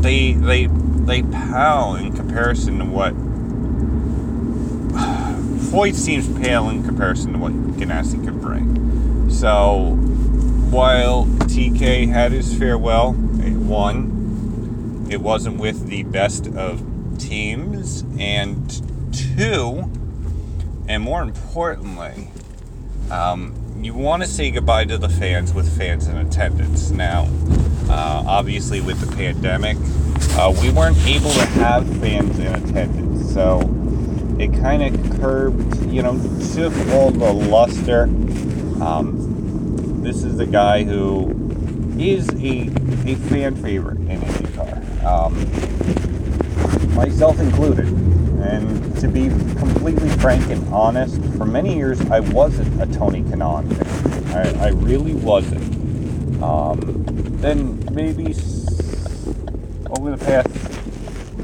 they 0.00 0.34
they 0.34 0.66
they 0.66 1.22
pale 1.22 1.96
in 1.96 2.14
comparison 2.14 2.78
to 2.78 2.84
what 2.84 3.12
Foyt's 5.72 6.06
team 6.06 6.40
pale 6.40 6.68
in 6.68 6.84
comparison 6.84 7.32
to 7.32 7.40
what 7.40 7.52
Ganassi 7.76 8.24
could 8.24 8.40
bring. 8.40 9.28
So 9.28 9.96
while 10.70 11.26
TK 11.26 12.08
had 12.08 12.30
his 12.30 12.56
farewell, 12.56 13.16
it 13.40 13.56
won. 13.56 15.08
It 15.10 15.20
wasn't 15.20 15.58
with 15.58 15.88
the 15.88 16.04
best 16.04 16.46
of 16.46 16.84
teams, 17.18 18.04
and 18.16 18.80
two, 19.12 19.90
and 20.86 21.02
more 21.02 21.22
importantly, 21.22 22.30
um, 23.10 23.54
you 23.80 23.94
want 23.94 24.22
to 24.22 24.28
say 24.28 24.50
goodbye 24.50 24.84
to 24.84 24.98
the 24.98 25.08
fans 25.08 25.52
with 25.54 25.76
fans 25.76 26.08
in 26.08 26.16
attendance. 26.16 26.90
Now, 26.90 27.28
uh, 27.88 28.24
obviously, 28.26 28.80
with 28.80 29.00
the 29.00 29.16
pandemic, 29.16 29.76
uh, 30.36 30.54
we 30.60 30.70
weren't 30.70 30.98
able 31.06 31.30
to 31.30 31.46
have 31.46 31.86
fans 32.00 32.38
in 32.38 32.54
attendance, 32.54 33.32
so 33.32 33.60
it 34.38 34.52
kind 34.60 34.82
of 34.82 35.20
curbed, 35.20 35.90
you 35.90 36.02
know, 36.02 36.14
took 36.54 36.72
all 36.90 37.10
the 37.10 37.32
luster. 37.32 38.04
Um, 38.82 40.00
this 40.02 40.22
is 40.22 40.36
the 40.36 40.46
guy 40.46 40.84
who 40.84 41.30
is 41.98 42.28
a, 42.30 42.68
a 43.10 43.14
fan 43.28 43.56
favorite 43.56 43.98
in 43.98 44.20
IndyCar, 44.20 45.04
um, 45.04 45.34
myself 46.94 47.38
included. 47.40 47.86
And 47.86 48.96
to 49.00 49.08
be 49.08 49.28
completely 49.28 50.08
frank 50.10 50.48
and 50.48 50.66
honest, 50.72 51.20
for 51.38 51.46
many 51.46 51.76
years 51.76 52.00
I 52.10 52.20
wasn't 52.20 52.82
a 52.82 52.98
Tony 52.98 53.22
Kanaan 53.22 53.72
fan. 53.76 54.56
I, 54.56 54.66
I 54.66 54.68
really 54.70 55.14
wasn't. 55.14 56.42
Um, 56.42 57.04
then 57.40 57.78
maybe 57.94 58.34
over 59.90 60.14
the 60.14 60.22
past 60.24 60.50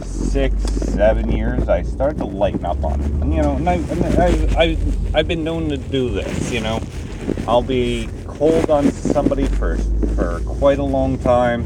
six, 0.05 0.63
seven 0.65 1.31
years, 1.31 1.69
I 1.69 1.83
started 1.83 2.19
to 2.19 2.25
lighten 2.25 2.67
up 2.67 2.83
on 2.85 3.01
it. 3.01 3.11
And, 3.23 3.33
you 3.33 3.41
know, 3.41 3.57
and 3.57 3.69
I, 3.69 3.75
I, 3.77 4.63
I, 4.63 4.77
I've 5.15 5.29
been 5.29 5.45
known 5.45 5.69
to 5.69 5.77
do 5.77 6.11
this, 6.11 6.51
you 6.51 6.61
know. 6.61 6.81
I'll 7.47 7.63
be 7.63 8.09
cold 8.27 8.71
on 8.71 8.91
somebody 8.91 9.47
for, 9.47 9.79
for 10.17 10.41
quite 10.41 10.79
a 10.79 10.85
long 10.85 11.19
time. 11.19 11.63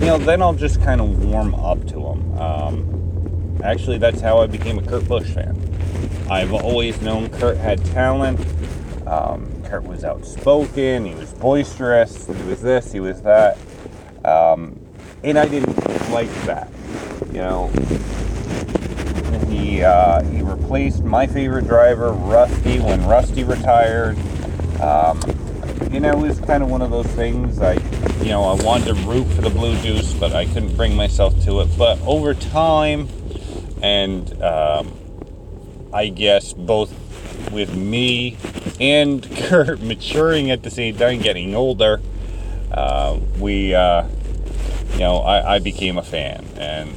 You 0.00 0.06
know, 0.06 0.18
then 0.18 0.40
I'll 0.40 0.54
just 0.54 0.80
kind 0.82 1.00
of 1.00 1.24
warm 1.26 1.54
up 1.54 1.86
to 1.88 1.94
them. 1.94 2.38
Um, 2.38 3.00
Actually, 3.62 3.98
that's 3.98 4.20
how 4.20 4.38
I 4.38 4.46
became 4.46 4.78
a 4.78 4.82
Kurt 4.82 5.06
Busch 5.06 5.28
fan. 5.28 5.69
I've 6.30 6.52
always 6.52 7.02
known 7.02 7.28
Kurt 7.28 7.56
had 7.56 7.84
talent. 7.86 8.38
Um, 9.04 9.64
Kurt 9.64 9.82
was 9.82 10.04
outspoken, 10.04 11.04
he 11.04 11.12
was 11.12 11.32
boisterous, 11.32 12.28
he 12.28 12.42
was 12.44 12.62
this, 12.62 12.92
he 12.92 13.00
was 13.00 13.20
that. 13.22 13.58
Um, 14.24 14.78
and 15.24 15.36
I 15.36 15.48
didn't 15.48 15.76
like 16.12 16.32
that. 16.44 16.70
You 17.32 17.38
know, 17.38 17.66
he, 19.48 19.82
uh, 19.82 20.22
he 20.22 20.42
replaced 20.42 21.02
my 21.02 21.26
favorite 21.26 21.66
driver, 21.66 22.12
Rusty, 22.12 22.78
when 22.78 23.04
Rusty 23.06 23.42
retired. 23.42 24.16
Um, 24.80 25.20
you 25.90 25.98
know, 25.98 26.10
it 26.10 26.18
was 26.18 26.38
kind 26.38 26.62
of 26.62 26.70
one 26.70 26.80
of 26.80 26.90
those 26.90 27.08
things. 27.08 27.60
I, 27.60 27.72
you 28.22 28.28
know, 28.28 28.44
I 28.44 28.62
wanted 28.62 28.86
to 28.86 28.94
root 28.94 29.24
for 29.24 29.42
the 29.42 29.50
Blue 29.50 29.76
Juice, 29.78 30.14
but 30.14 30.32
I 30.32 30.46
couldn't 30.46 30.76
bring 30.76 30.94
myself 30.94 31.34
to 31.46 31.60
it. 31.62 31.68
But 31.76 32.00
over 32.02 32.34
time, 32.34 33.08
and 33.82 34.40
um, 34.42 34.92
I 35.92 36.08
guess 36.08 36.52
both 36.52 36.92
with 37.50 37.74
me 37.74 38.36
and 38.80 39.22
Kurt 39.36 39.80
maturing 39.80 40.50
at 40.50 40.62
the 40.62 40.70
same 40.70 40.96
time, 40.96 41.20
getting 41.20 41.54
older, 41.54 42.00
uh, 42.70 43.18
we, 43.38 43.74
uh, 43.74 44.06
you 44.92 45.00
know, 45.00 45.18
I, 45.18 45.56
I, 45.56 45.58
became 45.58 45.98
a 45.98 46.02
fan, 46.02 46.44
and 46.56 46.92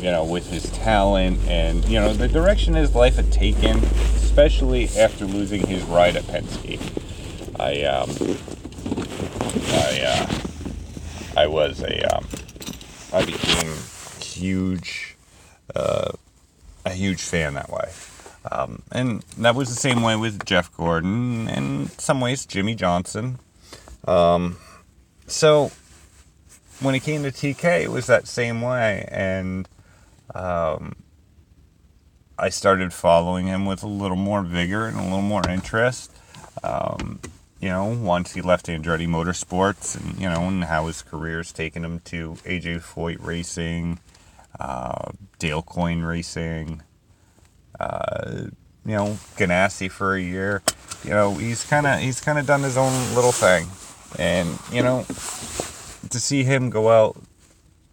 you 0.00 0.10
know, 0.10 0.24
with 0.24 0.50
his 0.50 0.70
talent 0.70 1.38
and 1.46 1.84
you 1.86 2.00
know 2.00 2.14
the 2.14 2.28
direction 2.28 2.74
his 2.74 2.94
life 2.94 3.16
had 3.16 3.30
taken, 3.30 3.76
especially 4.16 4.88
after 4.98 5.26
losing 5.26 5.66
his 5.66 5.82
ride 5.84 6.16
at 6.16 6.24
Penske, 6.24 6.80
I, 7.60 7.82
um, 7.82 8.10
I, 9.72 10.00
uh, 10.06 11.40
I 11.42 11.46
was 11.46 11.82
a, 11.82 12.16
um, 12.16 12.26
I 13.12 13.24
became 13.26 13.74
huge 14.22 15.16
uh, 15.74 16.12
a 16.86 16.90
huge 16.90 17.22
fan 17.22 17.54
that 17.54 17.70
way. 17.70 17.90
Um, 18.50 18.82
and 18.90 19.22
that 19.38 19.54
was 19.54 19.68
the 19.68 19.74
same 19.74 20.02
way 20.02 20.16
with 20.16 20.44
Jeff 20.44 20.74
Gordon 20.76 21.48
and 21.48 21.82
in 21.82 21.88
some 21.90 22.20
ways 22.20 22.46
Jimmie 22.46 22.74
Johnson. 22.74 23.38
Um, 24.06 24.56
so 25.26 25.70
when 26.80 26.94
it 26.94 27.00
came 27.00 27.22
to 27.22 27.30
TK, 27.30 27.82
it 27.82 27.90
was 27.90 28.06
that 28.06 28.26
same 28.26 28.62
way. 28.62 29.06
And 29.10 29.68
um, 30.34 30.96
I 32.38 32.48
started 32.48 32.92
following 32.92 33.46
him 33.46 33.66
with 33.66 33.82
a 33.82 33.88
little 33.88 34.16
more 34.16 34.42
vigor 34.42 34.86
and 34.86 34.96
a 34.98 35.02
little 35.02 35.22
more 35.22 35.46
interest. 35.48 36.10
Um, 36.64 37.20
you 37.60 37.68
know, 37.68 37.84
once 37.84 38.32
he 38.32 38.40
left 38.40 38.66
Andretti 38.66 39.06
Motorsports 39.06 40.00
and, 40.00 40.18
you 40.18 40.28
know, 40.28 40.48
and 40.48 40.64
how 40.64 40.86
his 40.86 41.02
career's 41.02 41.52
taken 41.52 41.84
him 41.84 42.00
to 42.06 42.32
AJ 42.44 42.80
Foyt 42.80 43.18
Racing, 43.20 43.98
uh, 44.58 45.12
Dale 45.38 45.60
Coyne 45.60 46.00
Racing, 46.02 46.82
uh, 47.80 48.42
you 48.84 48.92
know, 48.92 49.18
Ganassi 49.36 49.90
for 49.90 50.14
a 50.14 50.20
year. 50.20 50.62
You 51.04 51.10
know, 51.10 51.34
he's 51.34 51.64
kind 51.64 51.86
of 51.86 52.00
he's 52.00 52.20
kind 52.20 52.38
of 52.38 52.46
done 52.46 52.62
his 52.62 52.76
own 52.76 52.92
little 53.14 53.32
thing, 53.32 53.68
and 54.18 54.58
you 54.70 54.82
know, 54.82 55.04
to 56.10 56.20
see 56.20 56.44
him 56.44 56.68
go 56.70 56.90
out, 56.90 57.16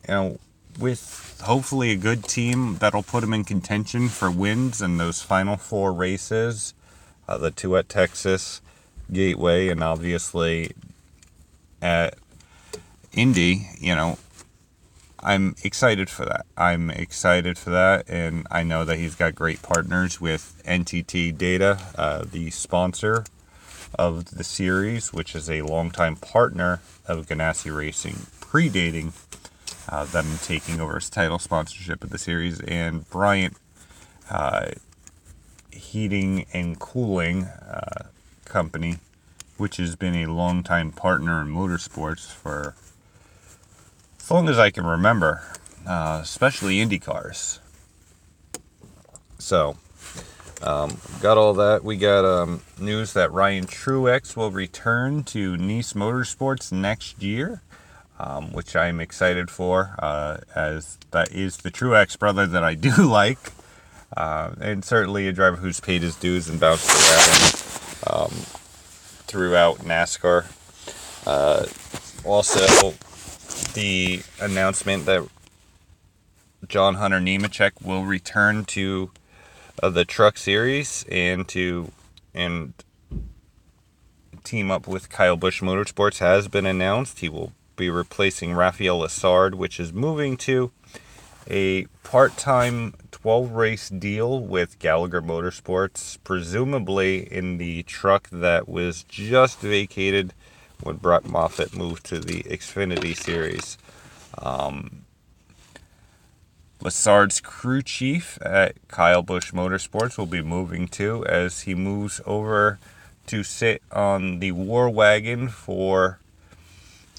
you 0.07 0.13
know, 0.13 0.39
with 0.79 1.39
hopefully 1.43 1.91
a 1.91 1.95
good 1.95 2.23
team 2.23 2.77
that'll 2.77 3.03
put 3.03 3.23
him 3.23 3.33
in 3.33 3.43
contention 3.43 4.09
for 4.09 4.29
wins 4.29 4.81
in 4.81 4.97
those 4.97 5.21
final 5.21 5.55
four 5.55 5.93
races, 5.93 6.73
uh, 7.27 7.37
the 7.37 7.51
two 7.51 7.77
at 7.77 7.87
Texas, 7.87 8.61
Gateway, 9.11 9.69
and 9.69 9.81
obviously 9.83 10.71
at 11.81 12.15
Indy. 13.13 13.69
You 13.79 13.95
know, 13.95 14.17
I'm 15.19 15.55
excited 15.63 16.09
for 16.09 16.25
that. 16.25 16.45
I'm 16.55 16.91
excited 16.91 17.57
for 17.57 17.71
that, 17.71 18.05
and 18.07 18.45
I 18.51 18.63
know 18.63 18.85
that 18.85 18.97
he's 18.97 19.15
got 19.15 19.33
great 19.33 19.61
partners 19.63 20.21
with 20.21 20.61
NTT 20.65 21.37
Data, 21.37 21.79
uh, 21.95 22.23
the 22.31 22.51
sponsor 22.51 23.25
of 23.97 24.25
the 24.25 24.43
series, 24.43 25.11
which 25.11 25.35
is 25.35 25.49
a 25.49 25.63
longtime 25.63 26.17
partner 26.17 26.81
of 27.07 27.25
Ganassi 27.27 27.75
Racing, 27.75 28.27
predating 28.39 29.13
uh, 29.89 30.05
them 30.05 30.37
taking 30.43 30.79
over 30.79 30.95
his 30.95 31.09
title 31.09 31.39
sponsorship 31.39 32.03
of 32.03 32.11
the 32.11 32.19
series, 32.19 32.59
and 32.61 33.09
Bryant 33.09 33.57
uh, 34.29 34.71
Heating 35.71 36.45
and 36.53 36.79
Cooling 36.79 37.45
uh, 37.45 38.03
Company, 38.45 38.97
which 39.57 39.77
has 39.77 39.95
been 39.95 40.15
a 40.15 40.27
longtime 40.27 40.91
partner 40.91 41.41
in 41.41 41.47
motorsports 41.47 42.31
for 42.31 42.75
as 44.27 44.31
long 44.31 44.49
as 44.49 44.59
I 44.59 44.71
can 44.71 44.85
remember, 44.85 45.41
uh, 45.87 46.19
especially 46.21 46.81
Indy 46.81 46.99
cars. 46.99 47.61
So, 49.39 49.77
um, 50.61 50.97
got 51.21 51.37
all 51.37 51.53
that. 51.53 51.85
We 51.85 51.95
got 51.95 52.25
um, 52.25 52.61
news 52.77 53.13
that 53.13 53.31
Ryan 53.31 53.67
Truex 53.67 54.35
will 54.35 54.51
return 54.51 55.23
to 55.31 55.55
Niece 55.55 55.93
Motorsports 55.93 56.73
next 56.73 57.23
year, 57.23 57.61
um, 58.19 58.51
which 58.51 58.75
I'm 58.75 58.99
excited 58.99 59.49
for, 59.49 59.95
uh, 59.99 60.39
as 60.53 60.97
that 61.11 61.31
is 61.31 61.55
the 61.55 61.71
Truex 61.71 62.19
brother 62.19 62.45
that 62.47 62.65
I 62.65 62.73
do 62.73 62.91
like, 63.09 63.53
uh, 64.17 64.51
and 64.59 64.83
certainly 64.83 65.29
a 65.29 65.31
driver 65.31 65.55
who's 65.55 65.79
paid 65.79 66.01
his 66.01 66.17
dues 66.17 66.49
and 66.49 66.59
bounced 66.59 66.89
around 66.89 68.23
um, 68.23 68.31
throughout 69.25 69.77
NASCAR. 69.77 70.47
Uh, 71.25 71.65
also, 72.25 72.93
the 73.73 74.21
announcement 74.39 75.05
that 75.05 75.27
John 76.67 76.95
Hunter 76.95 77.19
Nemechek 77.19 77.81
will 77.83 78.03
return 78.03 78.65
to 78.65 79.11
uh, 79.81 79.89
the 79.89 80.05
Truck 80.05 80.37
Series 80.37 81.05
and 81.11 81.47
to 81.49 81.91
and 82.33 82.73
team 84.43 84.71
up 84.71 84.87
with 84.87 85.09
Kyle 85.09 85.35
Busch 85.35 85.61
Motorsports 85.61 86.19
has 86.19 86.47
been 86.47 86.65
announced. 86.65 87.19
He 87.19 87.29
will 87.29 87.51
be 87.75 87.89
replacing 87.89 88.53
Raphael 88.53 89.01
Lessard, 89.01 89.55
which 89.55 89.79
is 89.79 89.91
moving 89.93 90.37
to 90.37 90.71
a 91.49 91.85
part-time 92.03 92.93
12 93.11 93.51
race 93.51 93.89
deal 93.89 94.39
with 94.39 94.79
Gallagher 94.79 95.21
Motorsports, 95.21 96.17
presumably 96.23 97.31
in 97.31 97.57
the 97.57 97.83
truck 97.83 98.29
that 98.29 98.67
was 98.67 99.03
just 99.03 99.59
vacated 99.59 100.33
when 100.81 100.97
Brett 100.97 101.25
Moffitt 101.25 101.75
moved 101.75 102.05
to 102.05 102.19
the 102.19 102.43
Xfinity 102.43 103.15
Series. 103.15 103.77
Um, 104.37 105.05
Lessard's 106.81 107.41
crew 107.41 107.81
chief 107.81 108.37
at 108.41 108.75
Kyle 108.87 109.23
Busch 109.23 109.51
Motorsports 109.51 110.17
will 110.17 110.27
be 110.27 110.41
moving 110.41 110.87
to 110.89 111.25
as 111.25 111.61
he 111.61 111.73
moves 111.73 112.21
over 112.25 112.77
to 113.25 113.43
sit 113.43 113.81
on 113.91 114.39
the 114.39 114.51
war 114.51 114.89
wagon 114.89 115.49
for 115.49 116.19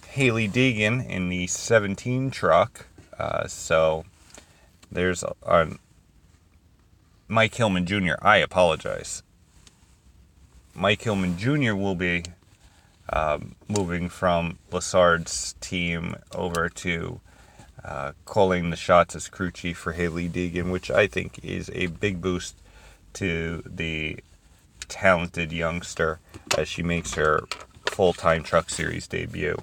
Hailie 0.09 0.49
Deegan 0.49 1.07
in 1.07 1.29
the 1.29 1.47
17 1.49 2.31
truck. 2.31 2.87
Uh, 3.19 3.47
so 3.47 4.05
there's 4.91 5.25
a, 5.43 5.69
Mike 7.27 7.55
Hillman 7.55 7.85
Jr. 7.85 8.15
I 8.23 8.39
apologize. 8.39 9.23
Mike 10.75 11.03
Hillman 11.03 11.37
Jr. 11.37 11.75
will 11.75 11.97
be 11.97 12.25
um, 13.11 13.55
moving 13.69 14.09
from 14.09 14.59
Lessard's 14.71 15.55
team 15.61 16.17
over 16.35 16.69
to 16.69 17.21
uh, 17.85 18.13
calling 18.25 18.71
the 18.71 18.77
shots 18.77 19.15
as 19.15 19.29
crew 19.29 19.51
chief 19.51 19.79
for 19.79 19.93
Hailie 19.93 20.29
Deegan, 20.29 20.71
which 20.71 20.91
I 20.91 21.07
think 21.07 21.39
is 21.43 21.71
a 21.75 21.87
big 21.87 22.21
boost 22.21 22.57
to 23.15 23.63
the 23.65 24.19
talented 24.89 25.53
youngster 25.53 26.21
as 26.57 26.69
she 26.69 26.83
makes 26.83 27.15
her 27.15 27.45
full 27.87 28.13
time 28.13 28.43
truck 28.43 28.71
series 28.71 29.07
debut. 29.07 29.57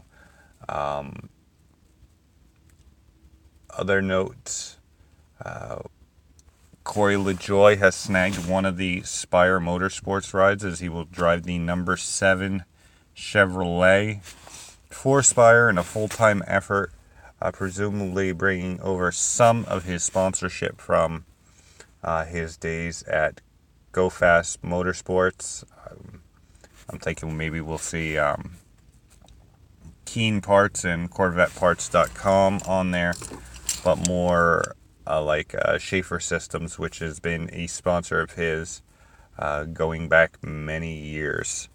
Um, 0.68 1.30
other 3.70 4.02
notes 4.02 4.78
uh, 5.44 5.80
Corey 6.84 7.16
LaJoie 7.16 7.78
has 7.80 7.96
snagged 7.96 8.48
one 8.48 8.64
of 8.64 8.78
the 8.78 9.02
Spire 9.02 9.60
Motorsports 9.60 10.34
rides 10.34 10.64
as 10.64 10.80
he 10.80 10.88
will 10.88 11.06
drive 11.06 11.44
the 11.44 11.58
number 11.58 11.98
seven 11.98 12.64
Chevrolet 13.16 14.22
for 14.90 15.24
Spire 15.24 15.70
in 15.70 15.78
a 15.78 15.84
full 15.84 16.08
time 16.08 16.44
effort, 16.48 16.92
uh, 17.42 17.52
presumably 17.52 18.32
bringing 18.32 18.80
over 18.82 19.12
some 19.12 19.66
of 19.66 19.84
his 19.86 20.04
sponsorship 20.04 20.82
from 20.82 21.26
uh, 22.04 22.26
his 22.26 22.58
days 22.58 23.04
at 23.04 23.42
Go 23.92 24.10
Fast 24.10 24.62
Motorsports. 24.62 25.64
Um, 25.90 26.22
I'm 26.90 27.00
thinking 27.00 27.36
maybe 27.38 27.62
we'll 27.62 27.78
see 27.78 28.18
um, 28.18 28.58
Keen 30.06 30.42
Parts 30.42 30.84
and 30.84 31.10
CorvetteParts.com 31.10 32.62
on 32.68 32.92
there, 32.92 33.14
but 33.84 34.08
more 34.08 34.76
uh, 35.08 35.22
like 35.22 35.56
uh, 35.56 35.78
Schaefer 35.78 36.20
Systems, 36.20 36.78
which 36.78 37.00
has 37.00 37.20
been 37.20 37.50
a 37.54 37.68
sponsor 37.68 38.20
of 38.22 38.32
his 38.32 38.82
uh, 39.38 39.66
going 39.66 40.08
back 40.08 40.44
many 40.44 40.98
years. 41.00 41.70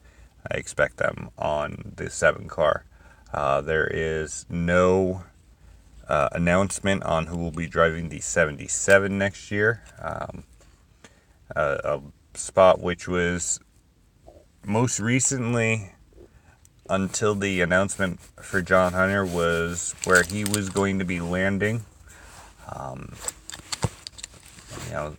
I 0.48 0.56
expect 0.56 0.98
them 0.98 1.30
on 1.38 1.92
the 1.96 2.10
7 2.10 2.48
car. 2.48 2.84
Uh, 3.32 3.60
there 3.60 3.86
is 3.86 4.46
no 4.48 5.24
uh, 6.08 6.28
announcement 6.32 7.02
on 7.04 7.26
who 7.26 7.36
will 7.38 7.50
be 7.50 7.66
driving 7.66 8.08
the 8.08 8.20
77 8.20 9.16
next 9.16 9.50
year. 9.50 9.82
Um, 10.00 10.44
a 11.54 12.00
spot 12.34 12.80
which 12.80 13.08
was 13.08 13.60
most 14.64 15.00
recently 15.00 15.92
until 16.88 17.34
the 17.34 17.60
announcement 17.60 18.20
for 18.40 18.60
John 18.62 18.92
Hunter 18.92 19.24
was 19.24 19.94
where 20.04 20.22
he 20.22 20.44
was 20.44 20.68
going 20.70 20.98
to 20.98 21.04
be 21.04 21.20
landing. 21.20 21.84
Um, 22.68 23.14
you 24.86 24.92
know, 24.92 25.16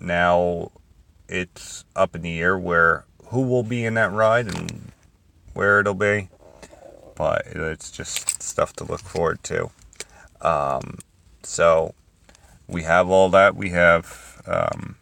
now 0.00 0.72
it's 1.28 1.84
up 1.94 2.14
in 2.14 2.22
the 2.22 2.40
air 2.40 2.58
where 2.58 3.04
who 3.34 3.42
will 3.42 3.64
be 3.64 3.84
in 3.84 3.94
that 3.94 4.12
ride 4.12 4.46
and 4.46 4.92
where 5.54 5.80
it'll 5.80 5.92
be, 5.92 6.28
but 7.16 7.42
it's 7.46 7.90
just 7.90 8.40
stuff 8.40 8.72
to 8.74 8.84
look 8.84 9.00
forward 9.00 9.42
to. 9.42 9.70
Um, 10.40 10.98
so 11.42 11.94
we 12.68 12.84
have 12.84 13.08
all 13.10 13.28
that. 13.30 13.56
We 13.56 13.70
have 13.70 14.40
um, 14.46 14.94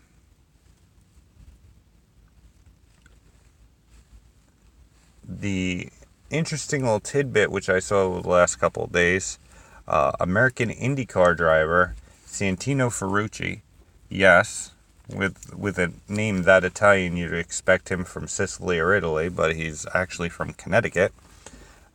the 5.23 5.91
interesting 6.31 6.85
little 6.85 7.01
tidbit 7.01 7.51
which 7.51 7.69
I 7.69 7.81
saw 7.81 8.05
over 8.05 8.23
the 8.23 8.31
last 8.31 8.57
couple 8.57 8.85
of 8.85 8.93
days 8.93 9.39
uh, 9.87 10.13
American 10.19 10.71
IndyCar 10.71 11.37
driver 11.37 11.95
Santino 12.27 12.89
Ferrucci. 12.89 13.61
Yes, 14.09 14.73
with 15.09 15.55
with 15.55 15.79
a 15.79 15.93
name 16.09 16.43
that 16.45 16.65
Italian, 16.65 17.17
you'd 17.17 17.35
expect 17.35 17.91
him 17.91 18.05
from 18.05 18.27
Sicily 18.27 18.79
or 18.79 18.95
Italy, 18.95 19.29
but 19.29 19.57
he's 19.57 19.87
actually 19.95 20.29
from 20.29 20.53
Connecticut. 20.55 21.13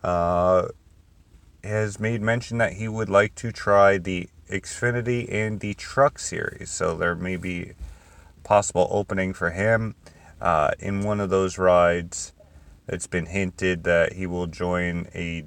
Uh, 0.03 0.67
has 1.63 1.99
made 1.99 2.21
mention 2.21 2.57
that 2.59 2.73
he 2.73 2.87
would 2.87 3.09
like 3.09 3.35
to 3.35 3.51
try 3.51 3.97
the 3.97 4.29
Xfinity 4.49 5.31
and 5.31 5.59
the 5.59 5.73
Truck 5.73 6.19
Series, 6.19 6.69
so 6.69 6.95
there 6.95 7.15
may 7.15 7.35
be 7.35 7.73
possible 8.43 8.87
opening 8.91 9.33
for 9.33 9.51
him 9.51 9.95
uh, 10.39 10.71
in 10.79 11.03
one 11.03 11.19
of 11.19 11.29
those 11.29 11.57
rides. 11.57 12.33
It's 12.87 13.07
been 13.07 13.25
hinted 13.25 13.83
that 13.83 14.13
he 14.13 14.25
will 14.25 14.47
join 14.47 15.07
a 15.13 15.43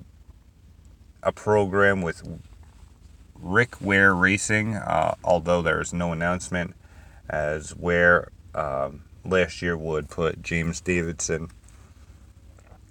a 1.23 1.33
program 1.33 2.03
with 2.03 2.23
Rick 3.35 3.81
Ware 3.81 4.15
Racing, 4.15 4.77
uh, 4.77 5.15
although 5.25 5.63
there 5.63 5.81
is 5.81 5.93
no 5.93 6.13
announcement, 6.13 6.75
as 7.31 7.71
where 7.71 8.31
um, 8.55 9.05
last 9.25 9.63
year 9.63 9.77
would 9.77 10.11
put 10.11 10.43
James 10.43 10.81
Davison, 10.81 11.49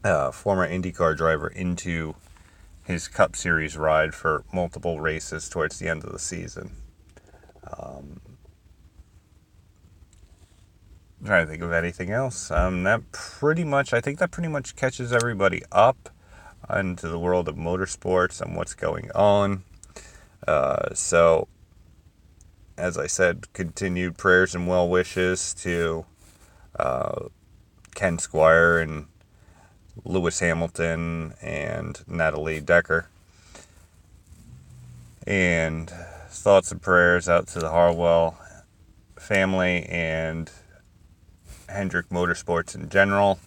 uh, 0.04 0.32
former 0.32 0.68
IndyCar 0.68 1.16
driver, 1.16 1.48
into 1.48 2.16
his 2.86 3.08
Cup 3.08 3.36
Series 3.36 3.78
ride 3.78 4.16
for 4.16 4.44
multiple 4.52 5.00
races 5.00 5.50
towards 5.50 5.78
the 5.78 5.88
end 5.88 6.04
of 6.04 6.12
the 6.12 6.20
season. 6.20 6.72
Um, 7.78 8.22
I'm 11.20 11.28
trying 11.28 11.46
to 11.46 11.52
think 11.52 11.62
of 11.62 11.74
anything 11.74 12.12
else. 12.12 12.50
Um, 12.50 12.84
that 12.84 13.12
pretty 13.12 13.66
much, 13.66 13.94
I 13.94 14.00
think 14.00 14.20
that 14.20 14.32
pretty 14.32 14.48
much 14.48 14.76
catches 14.76 15.12
everybody 15.12 15.62
up 15.72 16.10
into 16.74 17.10
the 17.10 17.20
world 17.20 17.50
of 17.50 17.56
motorsports 17.56 18.42
and 18.42 18.56
what's 18.56 18.74
going 18.74 19.12
on. 19.12 19.64
Uh, 20.48 20.94
so, 20.94 21.48
as 22.80 22.98
I 22.98 23.08
said, 23.08 23.52
continued 23.54 24.18
prayers 24.18 24.56
and 24.56 24.68
well 24.68 24.90
wishes 24.90 25.54
to 25.56 26.06
uh, 26.78 27.26
Ken 27.94 28.18
Squier 28.18 28.82
and 28.82 29.08
Lewis 30.06 30.40
Hamilton 30.40 31.34
and 31.42 32.02
Natalie 32.08 32.62
Decker. 32.62 33.08
And 35.28 35.92
thoughts 36.30 36.72
and 36.72 36.82
prayers 36.82 37.28
out 37.28 37.48
to 37.48 37.60
the 37.60 37.70
Harwell 37.70 38.40
family 39.18 39.84
and 39.84 40.50
Hendrick 41.68 42.10
Motorsports 42.10 42.74
in 42.74 42.90
general. 42.90 43.40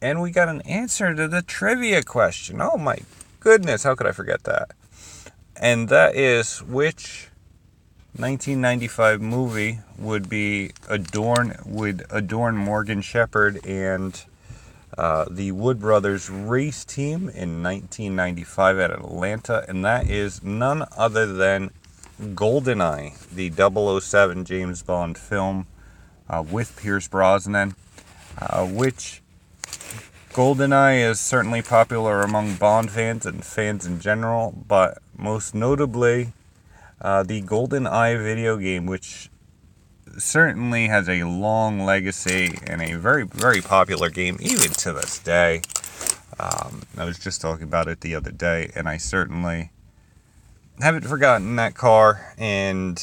And 0.00 0.22
we 0.22 0.30
got 0.30 0.48
an 0.48 0.62
answer 0.62 1.14
to 1.14 1.28
the 1.28 1.42
trivia 1.42 2.02
question. 2.02 2.62
Oh 2.62 2.78
my 2.78 3.00
goodness, 3.40 3.82
how 3.82 3.94
could 3.94 4.06
I 4.06 4.12
forget 4.12 4.44
that? 4.44 4.70
And 5.60 5.90
that 5.90 6.16
is 6.16 6.62
which 6.62 7.28
1995 8.16 9.20
movie 9.20 9.80
would 9.98 10.28
be 10.28 10.72
adorn 10.88 11.58
would 11.66 12.06
adorn 12.08 12.56
Morgan 12.56 13.02
Shepherd 13.02 13.64
and 13.66 14.24
uh, 14.96 15.26
the 15.30 15.52
Wood 15.52 15.78
Brothers 15.78 16.30
race 16.30 16.82
team 16.84 17.28
in 17.28 17.62
1995 17.62 18.78
at 18.78 18.90
Atlanta, 18.90 19.64
and 19.68 19.84
that 19.84 20.08
is 20.08 20.42
none 20.42 20.86
other 20.96 21.26
than 21.26 21.70
Goldeneye, 22.20 23.28
the 23.28 23.50
007 24.00 24.46
James 24.46 24.82
Bond 24.82 25.16
film 25.16 25.66
uh, 26.28 26.42
with 26.50 26.74
Pierce 26.76 27.06
Brosnan, 27.06 27.74
uh, 28.38 28.66
which 28.66 29.20
Goldeneye 30.32 31.08
is 31.10 31.20
certainly 31.20 31.60
popular 31.60 32.22
among 32.22 32.54
Bond 32.54 32.90
fans 32.90 33.26
and 33.26 33.44
fans 33.44 33.84
in 33.84 34.00
general, 34.00 34.54
but 34.66 34.98
most 35.20 35.54
notably, 35.54 36.32
uh, 37.00 37.22
the 37.22 37.42
Goldeneye 37.42 38.22
video 38.22 38.56
game, 38.56 38.86
which 38.86 39.30
certainly 40.18 40.88
has 40.88 41.08
a 41.08 41.24
long 41.24 41.80
legacy 41.80 42.58
and 42.66 42.82
a 42.82 42.94
very, 42.94 43.24
very 43.24 43.60
popular 43.60 44.10
game, 44.10 44.38
even 44.40 44.70
to 44.72 44.92
this 44.92 45.18
day. 45.18 45.62
Um, 46.38 46.82
I 46.96 47.04
was 47.04 47.18
just 47.18 47.40
talking 47.40 47.64
about 47.64 47.88
it 47.88 48.00
the 48.00 48.14
other 48.14 48.30
day, 48.30 48.70
and 48.74 48.88
I 48.88 48.96
certainly 48.96 49.70
haven't 50.80 51.06
forgotten 51.06 51.56
that 51.56 51.74
car. 51.74 52.34
And 52.38 53.00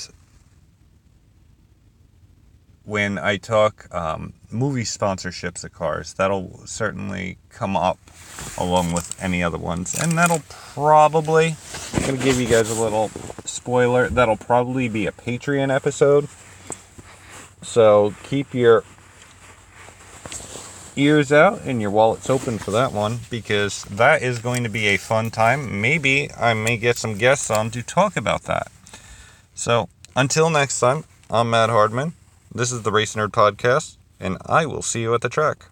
when 2.84 3.18
I 3.20 3.38
talk 3.38 3.94
um, 3.94 4.34
movie 4.50 4.84
sponsorships 4.84 5.64
of 5.64 5.74
cars, 5.74 6.14
that'll 6.14 6.66
certainly 6.66 7.38
come 7.50 7.76
up 7.76 8.00
along 8.58 8.94
with 8.94 9.16
any 9.22 9.44
other 9.44 9.58
ones. 9.58 9.98
And 10.00 10.18
that'll 10.18 10.44
probably, 10.50 11.56
I'm 11.94 12.02
going 12.02 12.18
to 12.18 12.24
give 12.24 12.40
you 12.40 12.48
guys 12.48 12.70
a 12.70 12.82
little 12.82 13.10
spoiler, 13.46 14.10
that'll 14.10 14.38
probably 14.38 14.90
be 14.90 15.08
a 15.08 15.12
Patreon 15.12 15.74
episode. 15.74 16.28
So 17.62 18.14
keep 18.24 18.54
your 18.54 18.84
ears 20.96 21.32
out 21.32 21.62
and 21.64 21.80
your 21.80 21.92
wallets 21.92 22.30
open 22.30 22.58
for 22.58 22.72
that 22.72 22.92
one 22.92 23.20
because 23.30 23.84
that 23.86 24.22
is 24.22 24.40
going 24.40 24.64
to 24.64 24.70
be 24.70 24.88
a 24.88 24.98
fun 24.98 25.30
time. 25.30 25.80
Maybe 25.80 26.30
I 26.34 26.54
may 26.54 26.78
get 26.78 26.98
some 26.98 27.18
guests 27.18 27.52
on 27.52 27.72
to 27.72 27.84
talk 27.84 28.18
about 28.18 28.44
that. 28.44 28.72
So 29.54 29.90
until 30.16 30.50
next 30.50 30.80
time, 30.80 31.04
I'm 31.30 31.50
Matt 31.50 31.70
Hardman. 31.70 32.14
This 32.54 32.72
is 32.72 32.82
the 32.82 32.92
Race 32.92 33.16
Nerd 33.16 33.30
Podcast, 33.30 33.98
and 34.20 34.38
I 34.46 34.66
will 34.66 34.82
see 34.82 35.02
you 35.02 35.14
at 35.14 35.22
the 35.22 35.30
track. 35.30 35.66